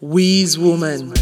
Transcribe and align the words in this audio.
Wiz 0.00 0.56
Woman. 0.56 1.12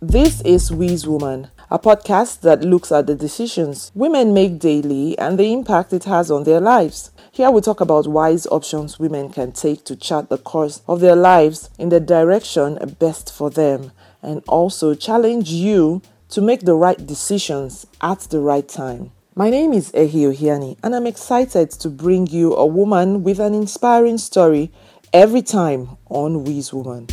This 0.00 0.40
is 0.40 0.72
Wiz 0.72 1.06
Woman, 1.06 1.48
a 1.70 1.78
podcast 1.78 2.40
that 2.40 2.62
looks 2.64 2.90
at 2.90 3.06
the 3.06 3.14
decisions 3.14 3.92
women 3.94 4.32
make 4.32 4.58
daily 4.58 5.18
and 5.18 5.38
the 5.38 5.52
impact 5.52 5.92
it 5.92 6.04
has 6.04 6.30
on 6.30 6.44
their 6.44 6.62
lives. 6.62 7.10
Here 7.30 7.50
we 7.50 7.60
talk 7.60 7.82
about 7.82 8.06
wise 8.06 8.46
options 8.46 8.98
women 8.98 9.28
can 9.28 9.52
take 9.52 9.84
to 9.84 9.96
chart 9.96 10.30
the 10.30 10.38
course 10.38 10.80
of 10.88 11.00
their 11.00 11.14
lives 11.14 11.68
in 11.78 11.90
the 11.90 12.00
direction 12.00 12.78
best 12.98 13.30
for 13.30 13.50
them 13.50 13.92
and 14.22 14.42
also 14.48 14.94
challenge 14.94 15.50
you 15.50 16.00
to 16.30 16.40
make 16.40 16.60
the 16.60 16.74
right 16.74 17.06
decisions 17.06 17.86
at 18.00 18.20
the 18.30 18.40
right 18.40 18.66
time. 18.66 19.12
My 19.36 19.48
name 19.48 19.72
is 19.72 19.92
Ehi 19.92 20.34
Ohiani, 20.34 20.76
and 20.82 20.94
I'm 20.94 21.06
excited 21.06 21.70
to 21.70 21.88
bring 21.88 22.26
you 22.26 22.54
a 22.54 22.66
woman 22.66 23.22
with 23.22 23.38
an 23.38 23.54
inspiring 23.54 24.18
story 24.18 24.72
every 25.12 25.42
time 25.42 25.96
on 26.08 26.44
Wiz 26.44 26.72
Woman. 26.72 27.08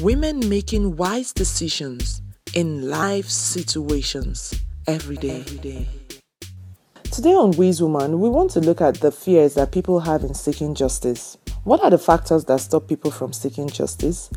Women 0.00 0.48
making 0.48 0.96
wise 0.96 1.32
decisions 1.32 2.20
in 2.54 2.88
life 2.90 3.26
situations 3.26 4.54
every 4.86 5.16
day. 5.16 5.40
Every 5.40 5.58
day. 5.58 5.88
Today 7.04 7.34
on 7.34 7.52
Wiz 7.52 7.82
Woman, 7.82 8.20
we 8.20 8.28
want 8.28 8.50
to 8.50 8.60
look 8.60 8.80
at 8.82 8.96
the 8.96 9.10
fears 9.10 9.54
that 9.54 9.72
people 9.72 10.00
have 10.00 10.24
in 10.24 10.34
seeking 10.34 10.74
justice. 10.74 11.38
What 11.64 11.82
are 11.82 11.90
the 11.90 11.98
factors 11.98 12.44
that 12.44 12.60
stop 12.60 12.86
people 12.86 13.10
from 13.10 13.32
seeking 13.32 13.68
justice? 13.68 14.30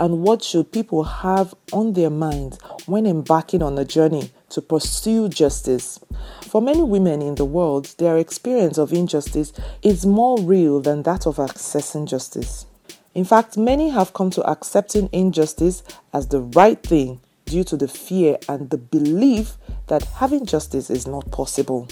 And 0.00 0.22
what 0.22 0.42
should 0.42 0.72
people 0.72 1.04
have 1.04 1.54
on 1.72 1.92
their 1.92 2.10
mind 2.10 2.58
when 2.86 3.06
embarking 3.06 3.62
on 3.62 3.76
a 3.78 3.84
journey 3.84 4.30
to 4.54 4.62
pursue 4.62 5.28
justice? 5.28 6.00
For 6.42 6.62
many 6.62 6.82
women 6.82 7.22
in 7.22 7.34
the 7.34 7.44
world, 7.44 7.94
their 7.98 8.16
experience 8.16 8.78
of 8.78 8.92
injustice 8.92 9.52
is 9.82 10.06
more 10.06 10.40
real 10.40 10.80
than 10.80 11.02
that 11.02 11.26
of 11.26 11.36
accessing 11.36 12.08
justice. 12.08 12.66
In 13.14 13.24
fact, 13.24 13.56
many 13.56 13.90
have 13.90 14.12
come 14.12 14.30
to 14.30 14.42
accepting 14.44 15.08
injustice 15.12 15.84
as 16.12 16.28
the 16.28 16.40
right 16.40 16.82
thing 16.82 17.20
due 17.44 17.64
to 17.64 17.76
the 17.76 17.88
fear 17.88 18.38
and 18.48 18.70
the 18.70 18.78
belief 18.78 19.56
that 19.86 20.02
having 20.02 20.46
justice 20.46 20.90
is 20.90 21.06
not 21.06 21.30
possible. 21.30 21.88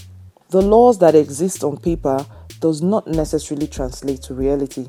The 0.50 0.62
laws 0.62 0.98
that 0.98 1.14
exist 1.14 1.62
on 1.62 1.76
paper 1.76 2.26
does 2.60 2.82
not 2.82 3.06
necessarily 3.06 3.66
translate 3.66 4.22
to 4.22 4.34
reality. 4.34 4.88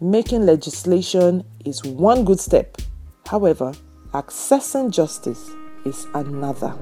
Making 0.00 0.46
legislation 0.46 1.44
is 1.64 1.84
one 1.84 2.24
good 2.24 2.40
step. 2.40 2.76
However, 3.26 3.72
accessing 4.12 4.90
justice 4.90 5.50
is 5.84 6.06
another. 6.14 6.74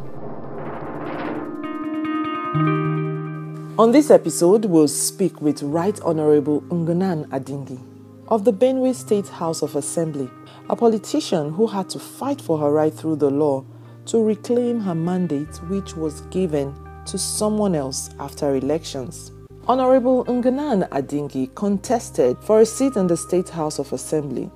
On 3.80 3.92
this 3.92 4.10
episode, 4.10 4.66
we'll 4.66 4.88
speak 4.88 5.40
with 5.40 5.62
Right 5.62 5.98
Honorable 6.02 6.60
Ngunan 6.68 7.26
Addingi 7.28 7.80
of 8.28 8.44
the 8.44 8.52
Benue 8.52 8.94
State 8.94 9.28
House 9.28 9.62
of 9.62 9.74
Assembly, 9.74 10.28
a 10.68 10.76
politician 10.76 11.50
who 11.54 11.66
had 11.66 11.88
to 11.88 11.98
fight 11.98 12.42
for 12.42 12.58
her 12.58 12.70
right 12.70 12.92
through 12.92 13.16
the 13.16 13.30
law 13.30 13.64
to 14.04 14.22
reclaim 14.22 14.80
her 14.80 14.94
mandate, 14.94 15.56
which 15.70 15.96
was 15.96 16.20
given 16.26 16.74
to 17.06 17.16
someone 17.16 17.74
else 17.74 18.10
after 18.20 18.54
elections. 18.54 19.32
Honorable 19.66 20.26
Ngunan 20.26 20.86
Addingi 20.90 21.54
contested 21.54 22.36
for 22.42 22.60
a 22.60 22.66
seat 22.66 22.96
in 22.96 23.06
the 23.06 23.16
State 23.16 23.48
House 23.48 23.78
of 23.78 23.94
Assembly. 23.94 24.50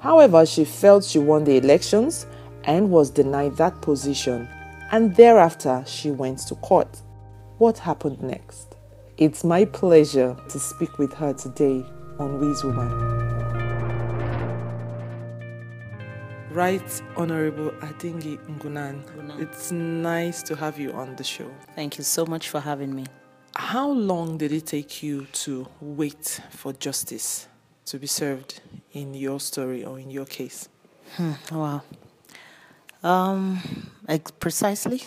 However, 0.00 0.44
she 0.44 0.64
felt 0.64 1.04
she 1.04 1.20
won 1.20 1.44
the 1.44 1.58
elections 1.58 2.26
and 2.64 2.90
was 2.90 3.10
denied 3.10 3.56
that 3.56 3.80
position, 3.82 4.48
and 4.90 5.14
thereafter 5.14 5.84
she 5.86 6.10
went 6.10 6.40
to 6.48 6.56
court. 6.56 7.02
What 7.64 7.78
happened 7.78 8.22
next? 8.22 8.76
It's 9.16 9.42
my 9.42 9.64
pleasure 9.64 10.36
to 10.50 10.58
speak 10.58 10.98
with 10.98 11.14
her 11.14 11.32
today 11.32 11.82
on 12.18 12.38
Wiz 12.38 12.62
Woman. 12.62 12.90
Right 16.50 17.02
Honorable 17.16 17.70
Addingi 17.80 18.36
Ngunan, 18.58 19.40
it's 19.40 19.72
nice 19.72 20.42
to 20.42 20.54
have 20.56 20.78
you 20.78 20.92
on 20.92 21.16
the 21.16 21.24
show. 21.24 21.50
Thank 21.74 21.96
you 21.96 22.04
so 22.04 22.26
much 22.26 22.50
for 22.50 22.60
having 22.60 22.94
me. 22.94 23.06
How 23.56 23.88
long 23.88 24.36
did 24.36 24.52
it 24.52 24.66
take 24.66 25.02
you 25.02 25.24
to 25.44 25.66
wait 25.80 26.42
for 26.50 26.74
justice 26.74 27.48
to 27.86 27.98
be 27.98 28.06
served 28.06 28.60
in 28.92 29.14
your 29.14 29.40
story 29.40 29.86
or 29.86 29.98
in 29.98 30.10
your 30.10 30.26
case? 30.26 30.68
Hmm, 31.16 31.32
wow. 31.50 31.80
Um, 33.02 33.90
like 34.06 34.38
precisely 34.38 35.04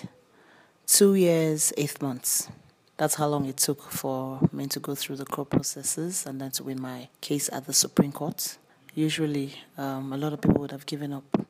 two 0.87 1.13
years, 1.15 1.71
eight 1.77 2.01
months. 2.01 2.49
That's 2.97 3.13
how 3.15 3.27
long 3.27 3.45
it 3.45 3.57
took 3.57 3.81
for 3.91 4.39
me 4.51 4.65
to 4.67 4.79
go 4.79 4.95
through 4.95 5.17
the 5.17 5.25
court 5.25 5.51
processes 5.51 6.25
and 6.25 6.41
then 6.41 6.49
to 6.51 6.63
win 6.63 6.81
my 6.81 7.09
case 7.21 7.47
at 7.53 7.67
the 7.67 7.73
Supreme 7.73 8.11
Court 8.11 8.57
usually 8.97 9.53
um, 9.77 10.11
a 10.11 10.17
lot 10.17 10.33
of 10.33 10.41
people 10.41 10.59
would 10.59 10.71
have 10.71 10.85
given 10.87 11.13
up 11.13 11.47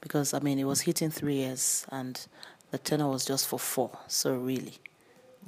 because 0.00 0.32
I 0.32 0.38
mean 0.38 0.60
it 0.60 0.64
was 0.64 0.82
hitting 0.82 1.10
three 1.10 1.34
years 1.34 1.84
and 1.90 2.24
the 2.70 2.78
tenor 2.78 3.08
was 3.08 3.24
just 3.24 3.48
for 3.48 3.58
four. 3.58 3.90
So 4.06 4.34
really, 4.36 4.74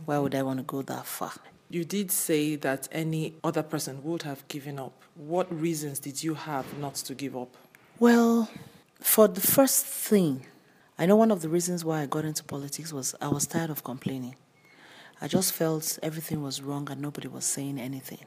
why 0.05 0.19
would 0.19 0.35
I 0.35 0.43
want 0.43 0.59
to 0.59 0.65
go 0.65 0.83
that 0.83 1.07
far? 1.07 1.33
You 1.71 1.85
did 1.85 2.11
say 2.11 2.57
that 2.57 2.89
any 2.91 3.35
other 3.45 3.63
person 3.63 4.03
would 4.03 4.23
have 4.23 4.47
given 4.49 4.79
up. 4.79 4.93
What 5.15 5.53
reasons 5.53 6.01
did 6.01 6.23
you 6.23 6.35
have 6.35 6.79
not 6.79 6.97
to 6.97 7.15
give 7.15 7.37
up? 7.37 7.57
Well, 7.99 8.51
for 9.01 9.29
the 9.29 9.41
first 9.41 9.87
thing, 9.87 10.47
I 10.99 11.05
know 11.05 11.17
one 11.17 11.31
of 11.31 11.43
the 11.43 11.51
reasons 11.51 11.85
why 11.85 12.01
I 12.01 12.07
got 12.07 12.25
into 12.25 12.43
politics 12.43 12.91
was 12.91 13.15
I 13.21 13.29
was 13.29 13.47
tired 13.47 13.69
of 13.69 13.85
complaining. 13.85 14.35
I 15.21 15.29
just 15.29 15.53
felt 15.53 15.99
everything 16.03 16.43
was 16.43 16.63
wrong 16.63 16.91
and 16.91 17.03
nobody 17.03 17.29
was 17.29 17.45
saying 17.45 17.79
anything. 17.79 18.21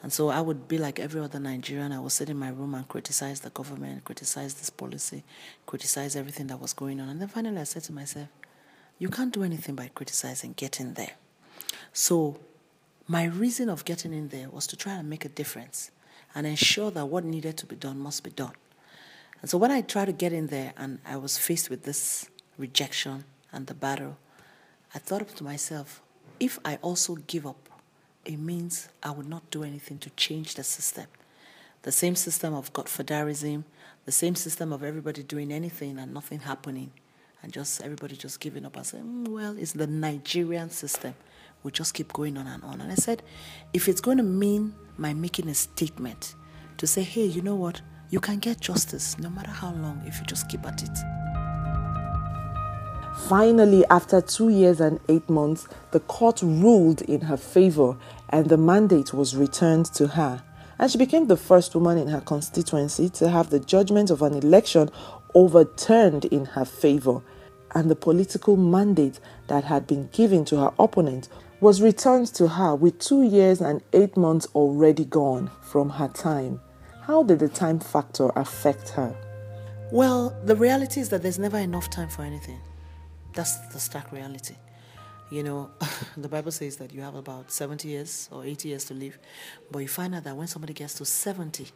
And 0.00 0.12
so 0.12 0.28
I 0.28 0.40
would 0.40 0.68
be 0.68 0.78
like 0.78 1.00
every 1.00 1.20
other 1.20 1.40
Nigerian. 1.40 1.90
I 1.90 1.98
would 1.98 2.12
sit 2.12 2.30
in 2.30 2.36
my 2.36 2.50
room 2.50 2.74
and 2.74 2.86
criticize 2.86 3.40
the 3.40 3.50
government, 3.50 4.04
criticize 4.04 4.54
this 4.54 4.70
policy, 4.70 5.24
criticize 5.66 6.14
everything 6.14 6.46
that 6.46 6.60
was 6.60 6.72
going 6.72 7.00
on. 7.00 7.08
And 7.08 7.20
then 7.20 7.28
finally 7.28 7.60
I 7.60 7.64
said 7.64 7.82
to 7.84 7.92
myself, 7.92 8.28
you 9.00 9.08
can't 9.08 9.32
do 9.32 9.42
anything 9.42 9.74
by 9.74 9.90
criticizing, 9.92 10.52
get 10.52 10.78
in 10.78 10.94
there. 10.94 11.14
So 11.92 12.38
my 13.08 13.24
reason 13.24 13.68
of 13.68 13.84
getting 13.84 14.12
in 14.12 14.28
there 14.28 14.50
was 14.50 14.68
to 14.68 14.76
try 14.76 14.92
and 14.94 15.10
make 15.10 15.24
a 15.24 15.28
difference 15.28 15.90
and 16.32 16.46
ensure 16.46 16.92
that 16.92 17.06
what 17.06 17.24
needed 17.24 17.56
to 17.56 17.66
be 17.66 17.74
done 17.74 17.98
must 17.98 18.22
be 18.22 18.30
done. 18.30 18.52
And 19.40 19.50
so 19.50 19.58
when 19.58 19.70
I 19.70 19.82
tried 19.82 20.06
to 20.06 20.12
get 20.12 20.32
in 20.32 20.48
there 20.48 20.72
and 20.76 20.98
I 21.06 21.16
was 21.16 21.38
faced 21.38 21.70
with 21.70 21.84
this 21.84 22.28
rejection 22.56 23.24
and 23.52 23.66
the 23.66 23.74
battle, 23.74 24.16
I 24.94 24.98
thought 24.98 25.28
to 25.28 25.44
myself, 25.44 26.02
if 26.40 26.58
I 26.64 26.76
also 26.82 27.16
give 27.16 27.46
up 27.46 27.68
it 28.28 28.38
means 28.38 28.90
I 29.02 29.10
would 29.10 29.26
not 29.26 29.50
do 29.50 29.64
anything 29.64 29.98
to 30.00 30.10
change 30.10 30.54
the 30.54 30.62
system. 30.62 31.06
The 31.82 31.90
same 31.90 32.14
system 32.14 32.54
of 32.54 32.72
Godfatherism, 32.74 33.64
the 34.04 34.12
same 34.12 34.34
system 34.34 34.70
of 34.70 34.84
everybody 34.84 35.22
doing 35.22 35.50
anything 35.50 35.98
and 35.98 36.12
nothing 36.12 36.40
happening, 36.40 36.92
and 37.42 37.50
just 37.50 37.80
everybody 37.80 38.16
just 38.16 38.38
giving 38.38 38.66
up 38.66 38.76
and 38.76 38.86
saying, 38.86 39.04
mm, 39.04 39.28
well, 39.28 39.56
it's 39.56 39.72
the 39.72 39.86
Nigerian 39.86 40.68
system. 40.68 41.14
We 41.62 41.70
just 41.70 41.94
keep 41.94 42.12
going 42.12 42.36
on 42.36 42.46
and 42.46 42.62
on. 42.62 42.82
And 42.82 42.92
I 42.92 42.96
said, 42.96 43.22
if 43.72 43.88
it's 43.88 44.02
going 44.02 44.18
to 44.18 44.22
mean 44.22 44.74
my 44.98 45.14
making 45.14 45.48
a 45.48 45.54
statement 45.54 46.34
to 46.76 46.86
say, 46.86 47.02
hey, 47.02 47.24
you 47.24 47.40
know 47.40 47.56
what? 47.56 47.80
You 48.10 48.20
can 48.20 48.38
get 48.38 48.60
justice 48.60 49.18
no 49.18 49.28
matter 49.28 49.50
how 49.50 49.72
long 49.72 50.02
if 50.06 50.18
you 50.18 50.24
just 50.24 50.48
keep 50.48 50.64
at 50.66 50.82
it. 50.82 50.98
Finally, 53.28 53.84
after 53.90 54.22
two 54.22 54.48
years 54.48 54.80
and 54.80 54.98
eight 55.10 55.28
months, 55.28 55.68
the 55.90 56.00
court 56.00 56.40
ruled 56.40 57.02
in 57.02 57.20
her 57.22 57.36
favor 57.36 57.98
and 58.30 58.48
the 58.48 58.56
mandate 58.56 59.12
was 59.12 59.36
returned 59.36 59.84
to 59.86 60.06
her. 60.06 60.42
And 60.78 60.90
she 60.90 60.96
became 60.96 61.26
the 61.26 61.36
first 61.36 61.74
woman 61.74 61.98
in 61.98 62.08
her 62.08 62.22
constituency 62.22 63.10
to 63.10 63.28
have 63.28 63.50
the 63.50 63.60
judgment 63.60 64.10
of 64.10 64.22
an 64.22 64.34
election 64.34 64.88
overturned 65.34 66.24
in 66.26 66.46
her 66.46 66.64
favor. 66.64 67.20
And 67.74 67.90
the 67.90 67.96
political 67.96 68.56
mandate 68.56 69.20
that 69.48 69.64
had 69.64 69.86
been 69.86 70.08
given 70.12 70.46
to 70.46 70.56
her 70.60 70.72
opponent 70.78 71.28
was 71.60 71.82
returned 71.82 72.28
to 72.28 72.48
her 72.48 72.74
with 72.74 72.98
two 73.00 73.22
years 73.22 73.60
and 73.60 73.82
eight 73.92 74.16
months 74.16 74.46
already 74.54 75.04
gone 75.04 75.50
from 75.60 75.90
her 75.90 76.08
time. 76.08 76.60
How 77.08 77.22
did 77.22 77.38
the 77.38 77.48
time 77.48 77.80
factor 77.80 78.28
affect 78.36 78.90
her? 78.90 79.16
Well, 79.90 80.36
the 80.44 80.54
reality 80.54 81.00
is 81.00 81.08
that 81.08 81.22
there's 81.22 81.38
never 81.38 81.56
enough 81.56 81.88
time 81.88 82.10
for 82.10 82.20
anything. 82.20 82.60
That's 83.32 83.56
the 83.68 83.80
stark 83.80 84.12
reality. 84.12 84.56
You 85.30 85.42
know, 85.42 85.70
the 86.18 86.28
Bible 86.28 86.52
says 86.52 86.76
that 86.76 86.92
you 86.92 87.00
have 87.00 87.14
about 87.14 87.50
70 87.50 87.88
years 87.88 88.28
or 88.30 88.44
80 88.44 88.68
years 88.68 88.84
to 88.84 88.94
live, 88.94 89.18
but 89.70 89.78
you 89.78 89.88
find 89.88 90.14
out 90.16 90.24
that 90.24 90.36
when 90.36 90.48
somebody 90.48 90.74
gets 90.74 90.92
to 90.96 91.06
70, 91.06 91.68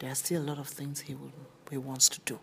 there 0.00 0.10
are 0.10 0.16
still 0.16 0.42
a 0.42 0.46
lot 0.50 0.58
of 0.58 0.66
things 0.66 0.98
he, 0.98 1.14
will, 1.14 1.30
he 1.70 1.78
wants 1.78 2.08
to 2.08 2.20
do. 2.24 2.40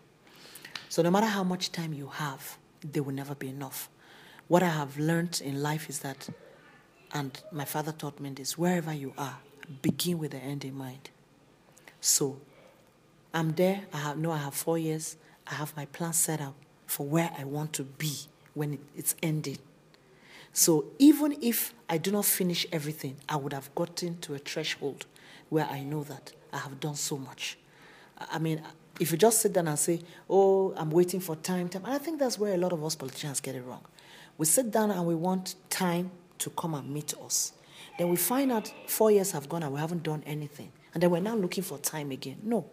So 0.87 1.01
no 1.01 1.11
matter 1.11 1.27
how 1.27 1.43
much 1.43 1.73
time 1.73 1.91
you 1.91 2.07
have, 2.07 2.57
there 2.79 3.03
will 3.03 3.15
never 3.15 3.35
be 3.35 3.49
enough. 3.49 3.89
What 4.47 4.63
I 4.63 4.69
have 4.69 4.97
learned 4.97 5.41
in 5.43 5.61
life 5.61 5.89
is 5.89 5.99
that, 5.99 6.29
and 7.11 7.37
my 7.51 7.65
father 7.65 7.91
taught 7.91 8.21
me 8.21 8.29
this 8.29 8.57
wherever 8.57 8.93
you 8.93 9.11
are, 9.17 9.39
begin 9.81 10.19
with 10.19 10.31
the 10.31 10.37
end 10.37 10.63
in 10.63 10.77
mind. 10.77 11.09
So 12.01 12.39
I'm 13.33 13.51
there, 13.53 13.81
I 13.93 13.97
have, 13.97 14.17
know 14.17 14.31
I 14.31 14.37
have 14.37 14.53
four 14.53 14.77
years, 14.77 15.17
I 15.47 15.55
have 15.55 15.75
my 15.75 15.85
plan 15.85 16.13
set 16.13 16.41
out 16.41 16.55
for 16.87 17.05
where 17.05 17.31
I 17.37 17.43
want 17.43 17.73
to 17.73 17.83
be 17.83 18.13
when 18.53 18.73
it, 18.73 18.79
it's 18.95 19.15
ending. 19.21 19.57
So 20.53 20.85
even 20.97 21.37
if 21.41 21.73
I 21.87 21.97
do 21.97 22.11
not 22.11 22.25
finish 22.25 22.65
everything, 22.71 23.17
I 23.27 23.35
would 23.35 23.53
have 23.53 23.73
gotten 23.75 24.17
to 24.19 24.33
a 24.33 24.39
threshold 24.39 25.05
where 25.49 25.65
I 25.65 25.83
know 25.83 26.03
that 26.03 26.33
I 26.51 26.57
have 26.57 26.79
done 26.79 26.95
so 26.95 27.17
much. 27.17 27.57
I 28.31 28.39
mean, 28.39 28.61
if 28.99 29.11
you 29.11 29.17
just 29.17 29.41
sit 29.41 29.53
down 29.53 29.67
and 29.67 29.79
say, 29.79 30.01
oh, 30.29 30.73
I'm 30.75 30.89
waiting 30.91 31.19
for 31.19 31.35
time, 31.35 31.69
time, 31.69 31.85
and 31.85 31.93
I 31.93 31.97
think 31.97 32.19
that's 32.19 32.37
where 32.37 32.53
a 32.53 32.57
lot 32.57 32.73
of 32.73 32.83
us 32.83 32.95
politicians 32.95 33.39
get 33.39 33.55
it 33.55 33.61
wrong. 33.61 33.81
We 34.37 34.45
sit 34.45 34.71
down 34.71 34.91
and 34.91 35.05
we 35.05 35.15
want 35.15 35.55
time 35.69 36.11
to 36.39 36.49
come 36.51 36.73
and 36.73 36.89
meet 36.91 37.13
us. 37.23 37.53
Then 37.97 38.09
we 38.09 38.17
find 38.17 38.51
out 38.51 38.71
four 38.87 39.11
years 39.11 39.31
have 39.31 39.47
gone 39.49 39.63
and 39.63 39.73
we 39.73 39.79
haven't 39.79 40.03
done 40.03 40.23
anything. 40.25 40.71
And 40.93 41.03
then 41.03 41.11
we're 41.11 41.19
now 41.19 41.35
looking 41.35 41.63
for 41.63 41.77
time 41.77 42.11
again. 42.11 42.37
No, 42.43 42.65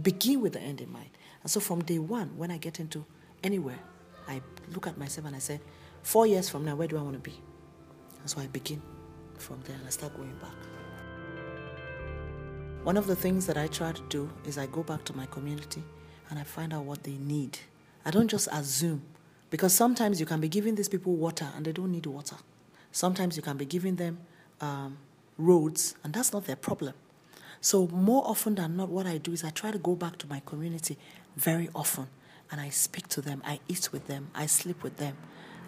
begin 0.00 0.40
with 0.40 0.54
the 0.54 0.60
end 0.60 0.80
in 0.80 0.92
mind. 0.92 1.10
And 1.42 1.50
so 1.50 1.60
from 1.60 1.82
day 1.82 1.98
one, 1.98 2.36
when 2.36 2.50
I 2.50 2.58
get 2.58 2.80
into 2.80 3.04
anywhere, 3.42 3.78
I 4.28 4.40
look 4.72 4.86
at 4.86 4.98
myself 4.98 5.26
and 5.26 5.36
I 5.36 5.40
say, 5.40 5.60
four 6.02 6.26
years 6.26 6.48
from 6.48 6.64
now, 6.64 6.76
where 6.76 6.88
do 6.88 6.98
I 6.98 7.02
want 7.02 7.14
to 7.14 7.30
be? 7.30 7.34
And 8.20 8.30
so 8.30 8.40
I 8.40 8.46
begin 8.46 8.80
from 9.38 9.60
there 9.62 9.76
and 9.76 9.86
I 9.86 9.90
start 9.90 10.16
going 10.16 10.34
back. 10.40 10.54
One 12.84 12.96
of 12.96 13.06
the 13.06 13.16
things 13.16 13.46
that 13.46 13.56
I 13.56 13.68
try 13.68 13.92
to 13.92 14.02
do 14.08 14.30
is 14.44 14.58
I 14.58 14.66
go 14.66 14.82
back 14.82 15.04
to 15.04 15.16
my 15.16 15.26
community 15.26 15.82
and 16.30 16.38
I 16.38 16.42
find 16.44 16.72
out 16.72 16.84
what 16.84 17.02
they 17.04 17.16
need. 17.16 17.58
I 18.04 18.10
don't 18.10 18.28
just 18.28 18.48
assume, 18.52 19.02
because 19.50 19.72
sometimes 19.72 20.18
you 20.18 20.26
can 20.26 20.40
be 20.40 20.48
giving 20.48 20.74
these 20.74 20.88
people 20.88 21.14
water 21.14 21.48
and 21.56 21.64
they 21.64 21.72
don't 21.72 21.92
need 21.92 22.06
water. 22.06 22.36
Sometimes 22.90 23.36
you 23.36 23.42
can 23.42 23.56
be 23.56 23.64
giving 23.64 23.96
them 23.96 24.18
um, 24.60 24.98
roads 25.38 25.94
and 26.02 26.12
that's 26.12 26.32
not 26.32 26.46
their 26.46 26.56
problem. 26.56 26.94
So, 27.64 27.86
more 27.86 28.26
often 28.26 28.56
than 28.56 28.76
not, 28.76 28.88
what 28.88 29.06
I 29.06 29.18
do 29.18 29.32
is 29.32 29.44
I 29.44 29.50
try 29.50 29.70
to 29.70 29.78
go 29.78 29.94
back 29.94 30.18
to 30.18 30.26
my 30.26 30.42
community 30.44 30.98
very 31.36 31.68
often 31.76 32.08
and 32.50 32.60
I 32.60 32.70
speak 32.70 33.06
to 33.10 33.20
them, 33.20 33.40
I 33.46 33.60
eat 33.68 33.90
with 33.92 34.08
them, 34.08 34.32
I 34.34 34.46
sleep 34.46 34.82
with 34.82 34.96
them. 34.96 35.16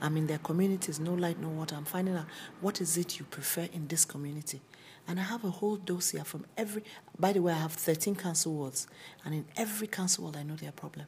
I'm 0.02 0.17
in 0.17 0.26
their 0.26 0.38
communities, 0.38 0.99
no 0.99 1.14
light, 1.14 1.38
no 1.38 1.50
water. 1.50 1.76
I'm 1.76 1.85
finding 1.85 2.17
out 2.17 2.26
what 2.61 2.81
is 2.81 2.96
it 2.96 3.20
you 3.20 3.25
prefer 3.25 3.69
in 3.73 3.87
this 3.87 4.05
community. 4.05 4.61
And 5.06 5.20
I 5.20 5.23
have 5.23 5.44
a 5.44 5.50
whole 5.50 5.76
dossier 5.76 6.25
from 6.25 6.44
every, 6.56 6.82
by 7.17 7.32
the 7.32 7.41
way, 7.41 7.52
I 7.52 7.58
have 7.58 7.73
13 7.73 8.17
council 8.17 8.55
wards. 8.55 8.88
And 9.25 9.32
in 9.32 9.44
every 9.56 9.87
council 9.87 10.25
ward, 10.25 10.37
I 10.37 10.43
know 10.43 10.56
their 10.56 10.73
problem 10.73 11.06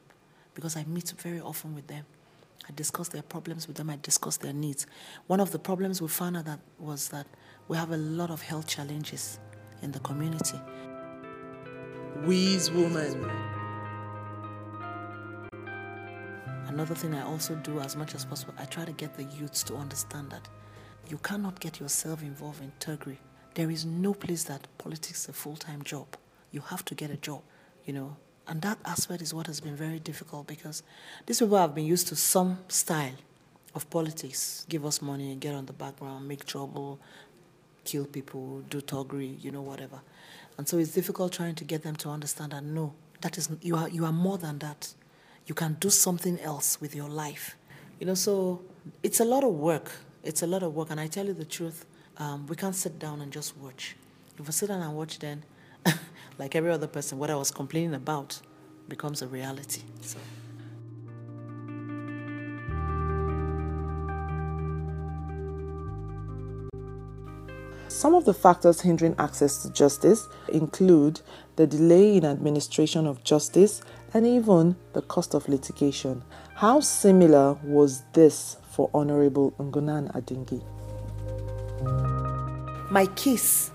because 0.55 0.77
I 0.77 0.85
meet 0.85 1.13
very 1.17 1.41
often 1.41 1.75
with 1.75 1.87
them. 1.87 2.05
I 2.67 2.71
discuss 2.73 3.09
their 3.09 3.23
problems 3.23 3.67
with 3.67 3.75
them, 3.75 3.89
I 3.89 3.99
discuss 4.01 4.37
their 4.37 4.53
needs. 4.53 4.87
One 5.27 5.41
of 5.41 5.51
the 5.51 5.59
problems 5.59 6.01
we 6.01 6.07
found 6.07 6.37
out 6.37 6.45
that 6.45 6.59
was 6.79 7.09
that 7.09 7.27
we 7.67 7.75
have 7.75 7.91
a 7.91 7.97
lot 7.97 8.31
of 8.31 8.41
health 8.41 8.67
challenges 8.67 9.37
in 9.81 9.91
the 9.91 9.99
community. 9.99 10.59
Wiz 12.23 12.71
Woman. 12.71 13.29
Another 16.67 16.95
thing 16.95 17.13
I 17.13 17.23
also 17.23 17.55
do 17.55 17.79
as 17.79 17.95
much 17.95 18.13
as 18.15 18.25
possible, 18.25 18.53
I 18.57 18.65
try 18.65 18.85
to 18.85 18.91
get 18.91 19.15
the 19.15 19.23
youths 19.23 19.63
to 19.63 19.75
understand 19.75 20.29
that 20.31 20.47
you 21.09 21.17
cannot 21.19 21.59
get 21.59 21.79
yourself 21.79 22.21
involved 22.21 22.61
in 22.61 22.71
thuggery 22.79 23.17
there 23.57 23.71
is 23.71 23.85
no 23.85 24.13
place 24.13 24.43
that 24.43 24.67
politics 24.77 25.23
is 25.23 25.29
a 25.29 25.33
full 25.33 25.55
time 25.55 25.81
job. 25.81 26.05
You 26.51 26.61
have 26.69 26.85
to 26.85 26.93
get 26.93 27.09
a 27.09 27.17
job, 27.17 27.41
you 27.85 27.93
know. 27.93 28.15
And 28.47 28.61
that 28.61 28.77
aspect 28.85 29.23
is 29.23 29.33
what 29.33 29.47
has 29.47 29.59
been 29.59 29.75
very 29.75 29.97
difficult 29.97 30.45
because 30.45 30.83
these 31.25 31.39
people 31.39 31.57
have 31.57 31.73
been 31.73 31.87
used 31.87 32.07
to 32.09 32.15
some 32.15 32.59
style 32.67 33.15
of 33.73 33.89
politics 33.89 34.63
give 34.69 34.85
us 34.85 35.01
money, 35.01 35.35
get 35.35 35.55
on 35.55 35.65
the 35.65 35.73
background, 35.73 36.27
make 36.27 36.45
trouble, 36.45 36.99
kill 37.87 38.05
people, 38.05 38.61
do 38.69 38.81
toggery, 38.81 39.37
you 39.39 39.49
know, 39.49 39.61
whatever. 39.61 39.99
And 40.57 40.67
so 40.67 40.77
it's 40.77 40.91
difficult 40.91 41.31
trying 41.31 41.55
to 41.55 41.63
get 41.63 41.83
them 41.83 41.95
to 41.97 42.09
understand 42.09 42.51
that 42.51 42.63
no, 42.63 42.93
that 43.21 43.37
is 43.37 43.49
you 43.61 43.75
are 43.75 43.89
you 43.89 44.03
are 44.05 44.11
more 44.11 44.37
than 44.37 44.59
that. 44.59 44.93
You 45.45 45.55
can 45.55 45.77
do 45.79 45.89
something 45.89 46.37
else 46.41 46.81
with 46.81 46.93
your 46.93 47.09
life. 47.09 47.55
You 47.99 48.05
know, 48.07 48.15
so 48.15 48.61
it's 49.01 49.21
a 49.21 49.25
lot 49.25 49.43
of 49.43 49.53
work. 49.53 49.91
It's 50.23 50.43
a 50.43 50.47
lot 50.47 50.61
of 50.63 50.75
work 50.75 50.89
and 50.91 50.99
I 50.99 51.07
tell 51.07 51.25
you 51.25 51.33
the 51.33 51.45
truth, 51.45 51.85
um, 52.17 52.45
we 52.47 52.55
can't 52.55 52.75
sit 52.75 52.99
down 52.99 53.21
and 53.21 53.31
just 53.31 53.57
watch. 53.57 53.95
If 54.37 54.45
we 54.45 54.51
sit 54.51 54.67
down 54.67 54.81
and 54.81 54.93
watch, 54.95 55.19
then, 55.19 55.43
like 56.37 56.55
every 56.55 56.71
other 56.71 56.87
person, 56.87 57.17
what 57.17 57.29
I 57.29 57.35
was 57.35 57.49
complaining 57.49 57.93
about 57.93 58.41
becomes 58.89 59.21
a 59.21 59.27
reality. 59.27 59.81
So. 60.01 60.17
Some 67.97 68.13
of 68.13 68.25
the 68.25 68.33
factors 68.35 68.81
hindering 68.81 69.15
access 69.17 69.63
to 69.63 69.71
justice 69.71 70.27
include 70.49 71.19
the 71.55 71.65
delay 71.65 72.17
in 72.17 72.25
administration 72.25 73.07
of 73.07 73.23
justice 73.23 73.81
and 74.13 74.23
even 74.23 74.75
the 74.93 75.01
cost 75.01 75.33
of 75.33 75.49
litigation. 75.49 76.23
How 76.53 76.79
similar 76.79 77.53
was 77.63 78.03
this 78.13 78.57
for 78.69 78.91
Honorable 78.93 79.49
Ngunan 79.53 80.11
Addingi? 80.13 80.61
My 82.91 83.07
case 83.15 83.71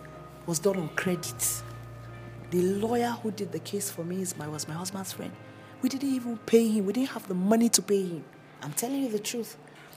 was 0.47 0.61
done 0.61 0.77
on 0.77 0.91
credit. 0.91 1.65
The 2.53 2.63
lawyer 2.63 3.19
who 3.25 3.33
did 3.33 3.51
the 3.51 3.59
case 3.59 3.91
for 3.91 4.05
me 4.05 4.25
my, 4.39 4.47
was 4.47 4.69
my 4.69 4.75
husband's 4.75 5.13
friend. 5.13 5.33
We 5.83 5.89
didn't 5.89 6.15
even 6.15 6.39
pay 6.39 6.69
him. 6.69 6.87
We 6.87 6.93
didn't 6.93 7.11
have 7.11 7.27
the 7.27 7.35
money 7.35 7.69
to 7.71 7.83
pay 7.83 8.05
him. 8.05 8.25
I'm 8.63 8.73
telling 8.73 9.03
you 9.03 9.09
the 9.09 9.19
truth. 9.19 9.57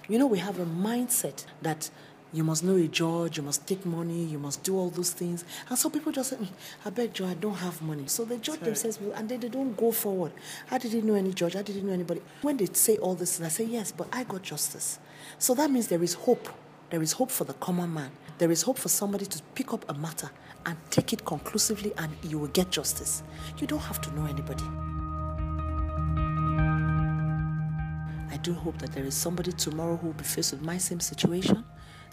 You 0.09 0.17
know, 0.17 0.25
we 0.25 0.39
have 0.39 0.59
a 0.59 0.65
mindset 0.65 1.45
that 1.61 1.91
you 2.35 2.43
must 2.43 2.63
know 2.63 2.75
a 2.75 2.87
judge, 2.87 3.37
you 3.37 3.43
must 3.43 3.65
take 3.65 3.85
money, 3.85 4.23
you 4.25 4.37
must 4.37 4.63
do 4.63 4.77
all 4.77 4.89
those 4.89 5.11
things. 5.11 5.45
And 5.69 5.77
so 5.77 5.89
people 5.89 6.11
just 6.11 6.31
say, 6.31 6.35
mm, 6.37 6.47
I 6.85 6.89
beg 6.89 7.17
you, 7.17 7.25
I 7.25 7.33
don't 7.33 7.55
have 7.55 7.81
money. 7.81 8.03
So 8.07 8.25
they 8.25 8.37
judge 8.37 8.59
Sorry. 8.59 8.65
themselves 8.65 8.99
and 9.15 9.29
then 9.29 9.39
they 9.39 9.49
don't 9.49 9.75
go 9.77 9.91
forward. 9.91 10.31
I 10.69 10.77
didn't 10.77 11.05
know 11.05 11.15
any 11.15 11.33
judge? 11.33 11.55
I 11.55 11.61
didn't 11.61 11.85
know 11.85 11.93
anybody? 11.93 12.21
When 12.41 12.57
they 12.57 12.67
say 12.73 12.97
all 12.97 13.15
this, 13.15 13.39
I 13.41 13.47
say, 13.47 13.65
yes, 13.65 13.91
but 13.91 14.07
I 14.11 14.23
got 14.23 14.43
justice. 14.43 14.99
So 15.39 15.53
that 15.55 15.71
means 15.71 15.87
there 15.87 16.03
is 16.03 16.13
hope. 16.13 16.49
There 16.89 17.01
is 17.01 17.13
hope 17.13 17.31
for 17.31 17.45
the 17.45 17.53
common 17.53 17.93
man 17.93 18.11
there 18.37 18.51
is 18.51 18.63
hope 18.63 18.77
for 18.77 18.89
somebody 18.89 19.25
to 19.25 19.41
pick 19.55 19.73
up 19.73 19.89
a 19.89 19.93
matter 19.93 20.29
and 20.65 20.77
take 20.89 21.13
it 21.13 21.23
conclusively 21.23 21.93
and 21.97 22.11
you 22.23 22.37
will 22.37 22.49
get 22.49 22.69
justice. 22.69 23.23
You 23.59 23.67
don't 23.67 23.79
have 23.79 24.01
to 24.01 24.13
know 24.13 24.25
anybody. 24.25 24.63
I 28.29 28.37
do 28.37 28.53
hope 28.53 28.77
that 28.79 28.91
there 28.91 29.05
is 29.05 29.15
somebody 29.15 29.53
tomorrow 29.53 29.95
who 29.95 30.07
will 30.07 30.13
be 30.13 30.25
faced 30.25 30.51
with 30.51 30.61
my 30.61 30.77
same 30.77 30.99
situation 30.99 31.63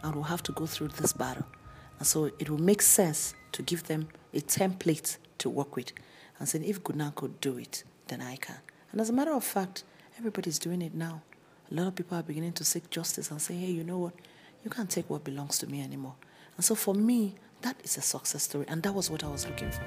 and 0.02 0.14
will 0.14 0.22
have 0.24 0.42
to 0.44 0.52
go 0.52 0.66
through 0.66 0.88
this 0.88 1.12
battle. 1.12 1.46
And 1.98 2.06
so 2.06 2.30
it 2.38 2.50
will 2.50 2.60
make 2.60 2.82
sense 2.82 3.34
to 3.52 3.62
give 3.62 3.84
them 3.84 4.08
a 4.34 4.40
template 4.40 5.18
to 5.38 5.50
work 5.50 5.76
with 5.76 5.92
and 6.38 6.48
say, 6.48 6.60
if 6.60 6.82
Ngunan 6.82 7.14
could 7.14 7.40
do 7.40 7.58
it, 7.58 7.84
then 8.08 8.20
I 8.20 8.36
can. 8.36 8.58
And 8.90 9.00
as 9.00 9.10
a 9.10 9.12
matter 9.12 9.32
of 9.32 9.44
fact, 9.44 9.84
everybody's 10.18 10.58
doing 10.58 10.82
it 10.82 10.94
now. 10.94 11.22
A 11.70 11.74
lot 11.74 11.86
of 11.88 11.94
people 11.94 12.18
are 12.18 12.22
beginning 12.22 12.52
to 12.54 12.64
seek 12.64 12.90
justice 12.90 13.30
and 13.30 13.40
say, 13.40 13.54
hey, 13.54 13.70
you 13.70 13.84
know 13.84 13.98
what? 13.98 14.14
you 14.64 14.70
can't 14.70 14.90
take 14.90 15.08
what 15.10 15.24
belongs 15.24 15.58
to 15.58 15.66
me 15.66 15.82
anymore. 15.82 16.14
And 16.56 16.64
so 16.64 16.74
for 16.74 16.94
me, 16.94 17.34
that 17.62 17.76
is 17.82 17.96
a 17.96 18.00
success 18.00 18.44
story, 18.44 18.64
and 18.68 18.82
that 18.82 18.92
was 18.92 19.10
what 19.10 19.24
I 19.24 19.28
was 19.28 19.46
looking 19.46 19.70
for. 19.70 19.82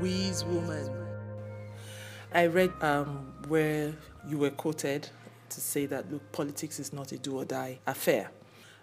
Wiz 0.00 0.44
Woman. 0.44 0.90
I 2.32 2.46
read 2.46 2.72
um, 2.82 3.32
where 3.48 3.94
you 4.26 4.38
were 4.38 4.50
quoted 4.50 5.08
to 5.48 5.60
say 5.60 5.86
that 5.86 6.12
look, 6.12 6.30
politics 6.32 6.78
is 6.78 6.92
not 6.92 7.12
a 7.12 7.18
do 7.18 7.38
or 7.38 7.44
die 7.44 7.78
affair. 7.86 8.30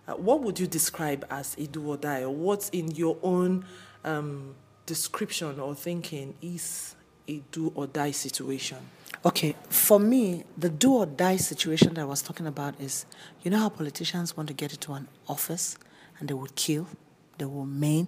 Uh, 0.07 0.13
what 0.13 0.41
would 0.41 0.59
you 0.59 0.67
describe 0.67 1.25
as 1.29 1.55
a 1.57 1.65
do 1.67 1.89
or 1.89 1.97
die, 1.97 2.21
or 2.21 2.29
what's 2.29 2.69
in 2.69 2.91
your 2.91 3.17
own 3.23 3.65
um, 4.03 4.55
description 4.85 5.59
or 5.59 5.73
thinking 5.73 6.35
is 6.41 6.95
a 7.27 7.41
do 7.51 7.71
or 7.75 7.87
die 7.87 8.11
situation? 8.11 8.77
Okay, 9.25 9.55
for 9.69 9.99
me, 9.99 10.43
the 10.55 10.69
do 10.69 10.93
or 10.93 11.05
die 11.07 11.37
situation 11.37 11.95
that 11.95 12.01
I 12.01 12.05
was 12.05 12.21
talking 12.21 12.45
about 12.45 12.79
is 12.79 13.05
you 13.41 13.49
know 13.49 13.57
how 13.59 13.69
politicians 13.69 14.37
want 14.37 14.47
to 14.49 14.53
get 14.53 14.71
into 14.71 14.93
an 14.93 15.07
office 15.27 15.77
and 16.19 16.29
they 16.29 16.33
will 16.33 16.49
kill, 16.55 16.87
they 17.37 17.45
will 17.45 17.65
maim, 17.65 18.07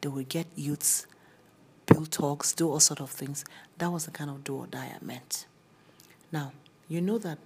they 0.00 0.08
will 0.08 0.24
get 0.24 0.46
youths, 0.56 1.06
build 1.86 2.10
talks, 2.10 2.52
do 2.52 2.70
all 2.70 2.80
sort 2.80 3.00
of 3.00 3.10
things. 3.10 3.44
That 3.78 3.90
was 3.90 4.06
the 4.06 4.10
kind 4.10 4.30
of 4.30 4.44
do 4.44 4.56
or 4.56 4.66
die 4.66 4.92
I 4.94 5.04
meant. 5.04 5.46
Now, 6.32 6.52
you 6.88 7.00
know 7.00 7.18
that 7.18 7.38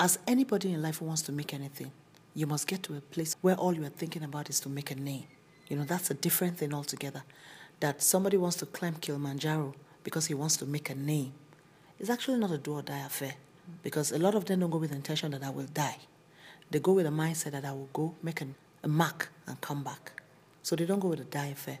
as 0.00 0.18
anybody 0.26 0.72
in 0.72 0.82
life 0.82 0.98
who 0.98 1.06
wants 1.06 1.22
to 1.22 1.32
make 1.32 1.54
anything, 1.54 1.92
you 2.34 2.46
must 2.46 2.66
get 2.66 2.82
to 2.84 2.96
a 2.96 3.00
place 3.00 3.36
where 3.40 3.54
all 3.54 3.74
you 3.74 3.84
are 3.84 3.90
thinking 3.90 4.22
about 4.24 4.50
is 4.50 4.60
to 4.60 4.68
make 4.68 4.90
a 4.90 4.94
name. 4.94 5.24
You 5.68 5.76
know, 5.76 5.84
that's 5.84 6.10
a 6.10 6.14
different 6.14 6.58
thing 6.58 6.74
altogether. 6.74 7.22
That 7.80 8.02
somebody 8.02 8.36
wants 8.36 8.56
to 8.56 8.66
climb 8.66 8.94
Kilimanjaro 8.94 9.74
because 10.02 10.26
he 10.26 10.34
wants 10.34 10.56
to 10.58 10.66
make 10.66 10.90
a 10.90 10.94
name 10.94 11.32
it's 11.98 12.10
actually 12.10 12.38
not 12.38 12.50
a 12.50 12.58
do 12.58 12.74
or 12.74 12.82
die 12.82 12.98
affair 12.98 13.34
because 13.82 14.12
a 14.12 14.18
lot 14.18 14.34
of 14.34 14.44
them 14.44 14.60
don't 14.60 14.70
go 14.70 14.78
with 14.78 14.90
the 14.90 14.96
intention 14.96 15.30
that 15.30 15.42
I 15.42 15.50
will 15.50 15.66
die. 15.72 15.96
They 16.70 16.78
go 16.80 16.92
with 16.92 17.06
a 17.06 17.10
mindset 17.10 17.52
that 17.52 17.64
I 17.64 17.72
will 17.72 17.88
go, 17.92 18.14
make 18.22 18.42
a 18.42 18.88
mark, 18.88 19.30
and 19.46 19.60
come 19.60 19.84
back. 19.84 20.20
So 20.62 20.76
they 20.76 20.86
don't 20.86 20.98
go 20.98 21.08
with 21.08 21.20
a 21.20 21.24
die 21.24 21.46
affair. 21.48 21.78